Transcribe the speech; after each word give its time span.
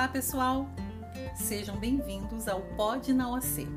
Olá, 0.00 0.08
pessoal! 0.08 0.66
Sejam 1.34 1.76
bem-vindos 1.76 2.48
ao 2.48 2.62
Pod 2.74 3.12
na 3.12 3.32
OAC. 3.32 3.68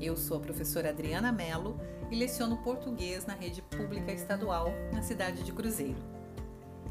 Eu 0.00 0.16
sou 0.16 0.38
a 0.38 0.40
professora 0.40 0.88
Adriana 0.88 1.30
Mello 1.30 1.78
e 2.10 2.16
leciono 2.16 2.56
português 2.56 3.26
na 3.26 3.34
rede 3.34 3.60
pública 3.60 4.10
estadual 4.10 4.68
na 4.90 5.02
cidade 5.02 5.42
de 5.42 5.52
Cruzeiro. 5.52 5.98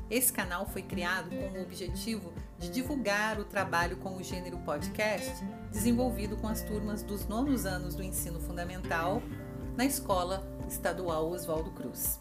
Esse 0.07 0.31
canal 0.31 0.67
foi 0.67 0.83
criado 0.83 1.31
com 1.31 1.57
o 1.57 1.63
objetivo 1.63 2.31
de 2.59 2.69
divulgar 2.69 3.39
o 3.39 3.43
trabalho 3.43 3.97
com 3.97 4.17
o 4.17 4.21
gênero 4.21 4.59
podcast 4.59 5.43
desenvolvido 5.71 6.37
com 6.37 6.47
as 6.47 6.61
turmas 6.61 7.01
dos 7.01 7.25
nonos 7.25 7.65
anos 7.65 7.95
do 7.95 8.03
ensino 8.03 8.39
fundamental 8.39 9.19
na 9.75 9.83
Escola 9.83 10.47
Estadual 10.69 11.27
Oswaldo 11.31 11.71
Cruz. 11.71 12.19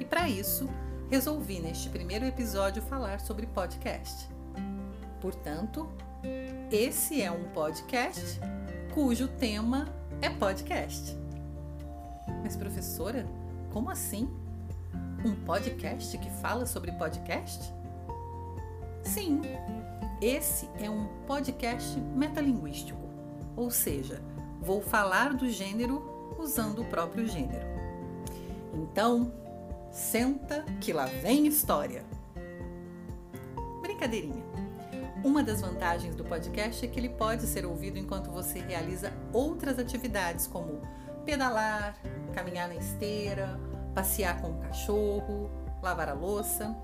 E 0.00 0.04
para 0.04 0.28
isso, 0.28 0.68
resolvi 1.08 1.60
neste 1.60 1.88
primeiro 1.90 2.24
episódio 2.24 2.82
falar 2.82 3.20
sobre 3.20 3.46
podcast. 3.46 4.39
Portanto, 5.20 5.88
esse 6.70 7.20
é 7.20 7.30
um 7.30 7.44
podcast 7.50 8.40
cujo 8.94 9.28
tema 9.28 9.88
é 10.20 10.30
podcast. 10.30 11.16
Mas, 12.42 12.56
professora, 12.56 13.26
como 13.72 13.90
assim? 13.90 14.28
Um 15.24 15.34
podcast 15.44 16.16
que 16.16 16.30
fala 16.40 16.64
sobre 16.66 16.92
podcast? 16.92 17.72
Sim, 19.02 19.42
esse 20.20 20.68
é 20.80 20.88
um 20.88 21.06
podcast 21.26 21.98
metalinguístico, 21.98 23.00
ou 23.56 23.70
seja, 23.70 24.22
vou 24.60 24.80
falar 24.80 25.34
do 25.34 25.48
gênero 25.48 26.34
usando 26.38 26.82
o 26.82 26.84
próprio 26.86 27.26
gênero. 27.26 27.66
Então, 28.74 29.32
senta 29.90 30.64
que 30.80 30.92
lá 30.92 31.06
vem 31.06 31.46
história. 31.46 32.04
Brincadeirinha. 33.82 34.39
Uma 35.22 35.42
das 35.42 35.60
vantagens 35.60 36.16
do 36.16 36.24
podcast 36.24 36.82
é 36.82 36.88
que 36.88 36.98
ele 36.98 37.10
pode 37.10 37.42
ser 37.42 37.66
ouvido 37.66 37.98
enquanto 37.98 38.30
você 38.30 38.58
realiza 38.58 39.12
outras 39.34 39.78
atividades, 39.78 40.46
como 40.46 40.80
pedalar, 41.26 41.94
caminhar 42.32 42.68
na 42.68 42.76
esteira, 42.76 43.60
passear 43.94 44.40
com 44.40 44.50
o 44.50 44.60
cachorro, 44.60 45.50
lavar 45.82 46.08
a 46.08 46.14
louça. 46.14 46.74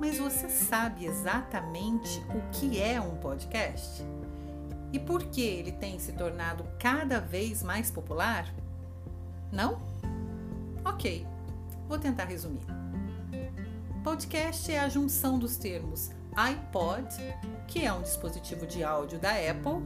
Mas 0.00 0.18
você 0.18 0.48
sabe 0.48 1.06
exatamente 1.06 2.20
o 2.34 2.50
que 2.50 2.82
é 2.82 3.00
um 3.00 3.14
podcast? 3.18 4.04
E 4.92 4.98
por 4.98 5.22
que 5.26 5.42
ele 5.42 5.70
tem 5.70 6.00
se 6.00 6.12
tornado 6.14 6.64
cada 6.80 7.20
vez 7.20 7.62
mais 7.62 7.92
popular? 7.92 8.52
Não? 9.52 9.80
Ok, 10.84 11.24
vou 11.86 11.96
tentar 11.96 12.24
resumir. 12.24 12.66
Podcast 14.02 14.72
é 14.72 14.80
a 14.80 14.88
junção 14.88 15.38
dos 15.38 15.56
termos 15.56 16.10
iPod, 16.36 17.08
que 17.66 17.84
é 17.84 17.92
um 17.92 18.02
dispositivo 18.02 18.66
de 18.66 18.82
áudio 18.82 19.18
da 19.18 19.30
Apple, 19.30 19.82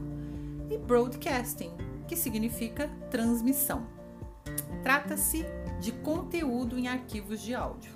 e 0.69 0.77
broadcasting, 0.77 1.71
que 2.07 2.15
significa 2.15 2.89
transmissão. 3.09 3.87
Trata-se 4.83 5.45
de 5.79 5.91
conteúdo 5.91 6.77
em 6.77 6.87
arquivos 6.87 7.41
de 7.41 7.53
áudio. 7.53 7.91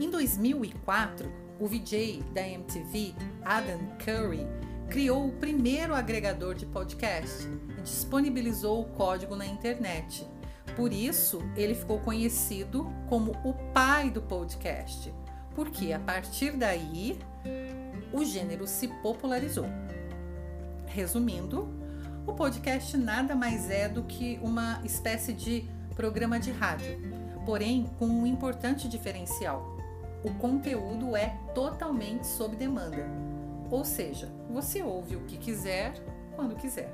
Em 0.00 0.10
2004, 0.10 1.30
o 1.60 1.66
VJ 1.66 2.22
da 2.32 2.46
MTV, 2.46 3.14
Adam 3.44 3.80
Curry, 3.98 4.46
criou 4.88 5.28
o 5.28 5.32
primeiro 5.32 5.94
agregador 5.94 6.54
de 6.54 6.64
podcast 6.64 7.46
e 7.78 7.82
disponibilizou 7.82 8.80
o 8.80 8.88
código 8.90 9.36
na 9.36 9.44
internet. 9.44 10.26
Por 10.76 10.92
isso, 10.92 11.42
ele 11.56 11.74
ficou 11.74 11.98
conhecido 12.00 12.86
como 13.08 13.32
o 13.44 13.52
pai 13.72 14.10
do 14.10 14.22
podcast, 14.22 15.12
porque 15.58 15.92
a 15.92 15.98
partir 15.98 16.52
daí 16.52 17.18
o 18.12 18.24
gênero 18.24 18.64
se 18.64 18.86
popularizou. 19.02 19.66
Resumindo, 20.86 21.68
o 22.24 22.32
podcast 22.32 22.96
nada 22.96 23.34
mais 23.34 23.68
é 23.68 23.88
do 23.88 24.04
que 24.04 24.38
uma 24.40 24.80
espécie 24.84 25.32
de 25.32 25.68
programa 25.96 26.38
de 26.38 26.52
rádio, 26.52 26.96
porém 27.44 27.90
com 27.98 28.06
um 28.06 28.24
importante 28.24 28.88
diferencial. 28.88 29.76
O 30.22 30.32
conteúdo 30.34 31.16
é 31.16 31.36
totalmente 31.56 32.28
sob 32.28 32.54
demanda, 32.54 33.04
ou 33.68 33.84
seja, 33.84 34.32
você 34.48 34.80
ouve 34.80 35.16
o 35.16 35.24
que 35.24 35.36
quiser, 35.36 35.92
quando 36.36 36.54
quiser. 36.54 36.92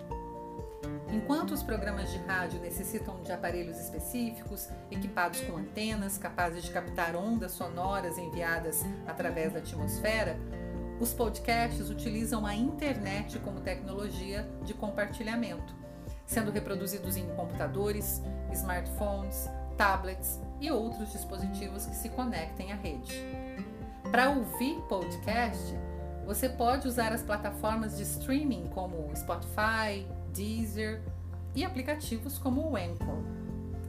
Enquanto 1.10 1.53
os 1.53 1.62
programas 1.62 2.10
de 2.10 2.19
rádio 2.19 2.60
necessitam 2.60 3.22
de 3.22 3.31
aparelhos 3.31 3.78
específicos, 3.78 4.69
equipados 4.91 5.41
com 5.42 5.56
antenas 5.56 6.19
capazes 6.19 6.65
de 6.65 6.70
captar 6.70 7.15
ondas 7.15 7.53
sonoras 7.53 8.19
enviadas 8.19 8.84
através 9.06 9.53
da 9.53 9.59
atmosfera, 9.59 10.37
os 11.00 11.12
podcasts 11.12 11.91
utilizam 11.91 12.47
a 12.47 12.54
internet 12.54 13.38
como 13.41 13.60
tecnologia 13.60 14.48
de 14.62 14.72
compartilhamento, 14.72 15.75
sendo 16.26 16.50
reproduzidos 16.50 17.16
em 17.16 17.26
computadores, 17.34 18.22
smartphones, 18.53 19.48
tablets 19.76 20.41
e 20.60 20.70
outros 20.70 21.12
dispositivos 21.12 21.87
que 21.87 21.97
se 21.97 22.09
conectem 22.09 22.72
à 22.72 22.76
rede. 22.76 23.20
Para 24.10 24.31
ouvir 24.31 24.81
podcast, 24.88 25.75
você 26.25 26.48
pode 26.48 26.88
usar 26.88 27.12
as 27.12 27.22
plataformas 27.22 27.97
de 27.97 28.04
streaming 28.04 28.69
como 28.69 29.10
Spotify, 29.14 30.06
Deezer 30.34 31.00
e 31.55 31.65
aplicativos 31.65 32.37
como 32.37 32.69
o 32.69 32.77
Anchor. 32.77 33.22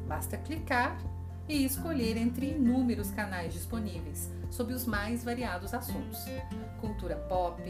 Basta 0.07 0.37
clicar 0.37 0.95
e 1.49 1.65
escolher 1.65 2.17
entre 2.17 2.51
inúmeros 2.51 3.09
canais 3.09 3.51
disponíveis 3.51 4.31
sobre 4.51 4.75
os 4.75 4.85
mais 4.85 5.23
variados 5.23 5.73
assuntos: 5.73 6.23
cultura 6.79 7.15
pop, 7.15 7.61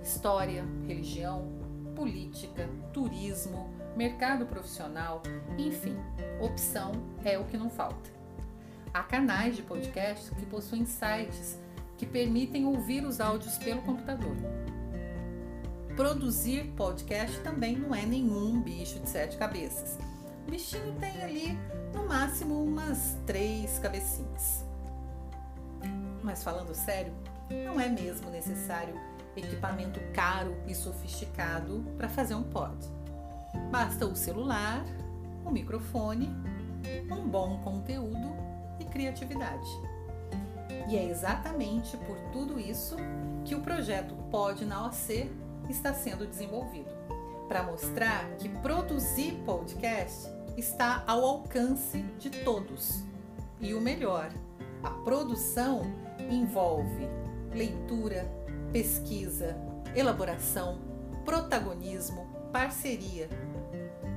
história, 0.00 0.64
religião, 0.86 1.48
política, 1.96 2.68
turismo, 2.92 3.68
mercado 3.96 4.46
profissional, 4.46 5.22
enfim, 5.58 5.96
opção 6.40 6.92
é 7.24 7.36
o 7.36 7.44
que 7.44 7.58
não 7.58 7.68
falta. 7.68 8.10
Há 8.94 9.02
canais 9.02 9.56
de 9.56 9.62
podcast 9.62 10.32
que 10.36 10.46
possuem 10.46 10.84
sites 10.84 11.58
que 11.98 12.06
permitem 12.06 12.64
ouvir 12.64 13.04
os 13.04 13.20
áudios 13.20 13.58
pelo 13.58 13.82
computador 13.82 14.36
produzir 15.96 16.72
podcast 16.76 17.38
também 17.40 17.76
não 17.76 17.94
é 17.94 18.04
nenhum 18.04 18.60
bicho 18.60 18.98
de 18.98 19.08
sete 19.08 19.36
cabeças. 19.36 19.98
O 20.46 20.50
bichinho 20.50 20.94
tem 20.98 21.22
ali 21.22 21.58
no 21.94 22.06
máximo 22.06 22.62
umas 22.62 23.16
três 23.26 23.78
cabecinhas. 23.78 24.64
Mas 26.22 26.42
falando 26.42 26.74
sério, 26.74 27.12
não 27.64 27.80
é 27.80 27.88
mesmo 27.88 28.30
necessário 28.30 28.94
equipamento 29.36 30.00
caro 30.12 30.56
e 30.66 30.74
sofisticado 30.74 31.84
para 31.96 32.08
fazer 32.08 32.34
um 32.34 32.42
pod. 32.42 32.76
Basta 33.70 34.06
o 34.06 34.16
celular, 34.16 34.84
o 35.44 35.50
microfone, 35.50 36.28
um 37.10 37.28
bom 37.28 37.58
conteúdo 37.62 38.36
e 38.78 38.84
criatividade. 38.84 39.68
E 40.88 40.96
é 40.96 41.08
exatamente 41.08 41.96
por 41.98 42.16
tudo 42.32 42.58
isso 42.58 42.96
que 43.44 43.54
o 43.54 43.60
projeto 43.60 44.14
Pod 44.30 44.64
na 44.64 44.86
OC 44.86 45.30
está 45.70 45.94
sendo 45.94 46.26
desenvolvido 46.26 46.90
para 47.48 47.62
mostrar 47.62 48.28
que 48.36 48.48
produzir 48.48 49.32
podcast 49.44 50.28
está 50.56 51.02
ao 51.06 51.24
alcance 51.24 52.02
de 52.18 52.30
todos. 52.30 53.02
E 53.60 53.74
o 53.74 53.80
melhor, 53.80 54.30
a 54.82 54.90
produção 54.90 55.82
envolve 56.30 57.08
leitura, 57.52 58.24
pesquisa, 58.72 59.56
elaboração, 59.94 60.80
protagonismo, 61.24 62.26
parceria. 62.52 63.28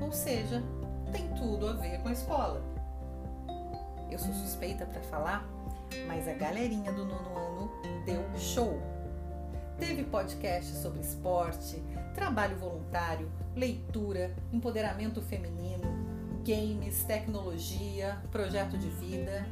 Ou 0.02 0.12
seja, 0.12 0.64
tem 1.12 1.28
tudo 1.34 1.68
a 1.68 1.74
ver 1.74 2.00
com 2.02 2.10
a 2.10 2.14
escola. 2.14 2.62
Eu 4.12 4.20
sou 4.20 4.34
suspeita 4.34 4.86
para 4.86 5.02
falar, 5.02 5.48
mas 6.08 6.28
a 6.28 6.34
galerinha 6.34 6.92
do 6.92 7.06
nono 7.06 7.38
ano 7.38 7.72
deu 8.06 8.22
show 8.38 8.80
Teve 9.80 10.04
podcast 10.04 10.76
sobre 10.82 11.02
esporte, 11.02 11.82
trabalho 12.14 12.56
voluntário, 12.58 13.32
leitura, 13.56 14.36
empoderamento 14.52 15.22
feminino, 15.22 15.84
games, 16.46 17.04
tecnologia, 17.04 18.22
projeto 18.32 18.78
de 18.78 18.90
vida. 18.90 19.46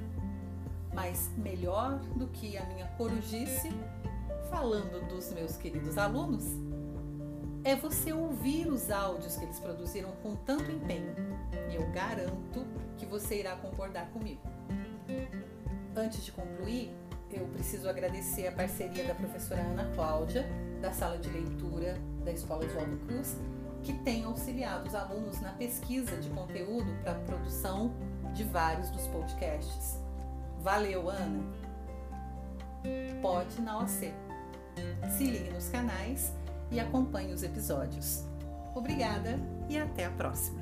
Mas 0.94 1.32
melhor 1.38 2.00
do 2.16 2.28
que 2.28 2.58
a 2.58 2.66
minha 2.66 2.88
corujice, 2.98 3.72
falando 4.50 5.08
dos 5.08 5.34
meus 5.34 5.58
queridos 5.58 5.98
alunos, 5.98 6.46
é 7.64 7.76
você 7.76 8.12
ouvir 8.12 8.68
os 8.68 8.90
áudios 8.90 9.38
que 9.38 9.46
eles 9.46 9.60
produziram 9.60 10.12
com 10.24 10.36
tanto 10.36 10.72
empenho. 10.72 11.16
E 11.72 11.76
eu 11.76 11.92
garanto 11.92 12.66
que 12.98 13.06
você 13.06 13.40
irá 13.40 13.56
concordar 13.56 14.10
comigo. 14.12 14.42
Antes 15.96 16.24
de 16.24 16.32
concluir, 16.32 16.92
eu 17.36 17.48
preciso 17.48 17.90
agradecer 17.90 18.48
a 18.48 18.52
parceria 18.52 19.06
da 19.06 19.16
professora 19.16 19.62
Ana 19.62 19.92
Cláudia, 19.96 20.46
da 20.82 20.92
sala 20.92 21.18
de 21.18 21.30
leitura 21.30 21.98
da 22.24 22.32
Escola 22.32 22.66
Oswaldo 22.66 22.98
Cruz, 23.06 23.38
que 23.84 23.94
tem 24.00 24.24
auxiliado 24.24 24.88
os 24.88 24.96
alunos 24.96 25.42
na 25.42 25.52
pesquisa 25.54 26.16
de 26.18 26.30
conteúdo 26.30 26.92
para 27.04 27.14
a 27.14 27.20
produção 27.20 27.94
de 28.34 28.44
vários 28.44 28.90
dos 28.90 29.08
podcasts. 29.08 30.00
Valeu, 30.60 31.10
Ana! 31.10 31.44
Pode 33.22 33.62
na 33.62 33.80
OC. 33.80 34.14
Se 35.18 35.24
ligue 35.26 35.52
nos 35.52 35.70
canais 35.70 36.34
e 36.72 36.80
acompanhe 36.80 37.34
os 37.34 37.44
episódios. 37.44 38.24
Obrigada 38.76 39.40
e 39.70 39.78
até 39.78 40.06
a 40.06 40.12
próxima! 40.12 40.62